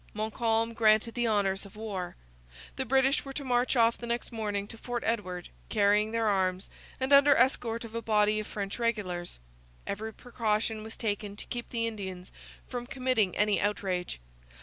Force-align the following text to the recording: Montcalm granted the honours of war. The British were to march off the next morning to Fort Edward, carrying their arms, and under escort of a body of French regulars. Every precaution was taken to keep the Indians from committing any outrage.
Montcalm 0.15 0.73
granted 0.73 1.13
the 1.13 1.27
honours 1.27 1.63
of 1.63 1.75
war. 1.75 2.15
The 2.75 2.87
British 2.87 3.23
were 3.23 3.33
to 3.33 3.43
march 3.43 3.75
off 3.75 3.99
the 3.99 4.07
next 4.07 4.31
morning 4.31 4.67
to 4.69 4.77
Fort 4.79 5.03
Edward, 5.05 5.49
carrying 5.69 6.09
their 6.09 6.25
arms, 6.27 6.71
and 6.99 7.13
under 7.13 7.35
escort 7.35 7.83
of 7.83 7.93
a 7.93 8.01
body 8.01 8.39
of 8.39 8.47
French 8.47 8.79
regulars. 8.79 9.37
Every 9.85 10.11
precaution 10.11 10.81
was 10.81 10.97
taken 10.97 11.35
to 11.35 11.45
keep 11.45 11.69
the 11.69 11.85
Indians 11.85 12.31
from 12.67 12.87
committing 12.87 13.37
any 13.37 13.61
outrage. 13.61 14.19